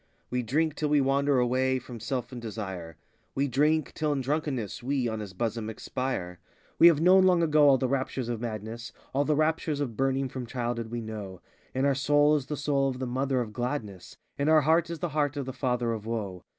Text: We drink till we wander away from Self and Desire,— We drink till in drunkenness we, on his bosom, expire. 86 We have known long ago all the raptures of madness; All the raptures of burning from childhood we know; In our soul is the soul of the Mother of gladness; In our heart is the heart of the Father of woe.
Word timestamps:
We 0.31 0.41
drink 0.41 0.73
till 0.73 0.89
we 0.89 0.99
wander 0.99 1.37
away 1.37 1.77
from 1.77 1.99
Self 1.99 2.31
and 2.31 2.41
Desire,— 2.41 2.97
We 3.35 3.47
drink 3.47 3.93
till 3.93 4.11
in 4.13 4.21
drunkenness 4.21 4.81
we, 4.81 5.07
on 5.07 5.19
his 5.19 5.33
bosom, 5.33 5.69
expire. 5.69 6.39
86 6.71 6.79
We 6.79 6.87
have 6.87 6.99
known 7.01 7.25
long 7.25 7.43
ago 7.43 7.69
all 7.69 7.77
the 7.77 7.87
raptures 7.87 8.27
of 8.27 8.41
madness; 8.41 8.91
All 9.13 9.25
the 9.25 9.35
raptures 9.35 9.79
of 9.79 9.95
burning 9.95 10.27
from 10.27 10.47
childhood 10.47 10.89
we 10.89 11.01
know; 11.01 11.39
In 11.75 11.85
our 11.85 11.93
soul 11.93 12.35
is 12.35 12.47
the 12.47 12.57
soul 12.57 12.89
of 12.89 12.97
the 12.97 13.05
Mother 13.05 13.41
of 13.41 13.53
gladness; 13.53 14.17
In 14.39 14.49
our 14.49 14.61
heart 14.61 14.89
is 14.89 14.97
the 14.97 15.09
heart 15.09 15.37
of 15.37 15.45
the 15.45 15.53
Father 15.53 15.93
of 15.93 16.07
woe. 16.07 16.45